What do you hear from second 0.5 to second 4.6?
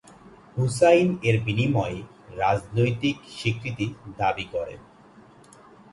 হুসাইন এর বিনিময়ে রাজনৈতিক স্বীকৃতি দাবি